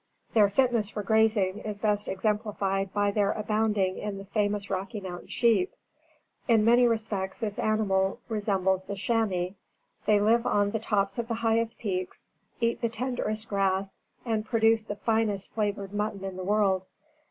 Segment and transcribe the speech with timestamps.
[0.33, 5.27] Their fitness for grazing is best exemplified by their abounding in the famous Rocky Mountain
[5.27, 5.75] sheep.
[6.47, 9.49] In many respects this animal resembles the chamois.
[10.07, 12.27] They live on the tops of the highest peaks,
[12.59, 13.95] eat the tenderest grass,
[14.25, 16.87] and produce the finest flavored mutton in the world.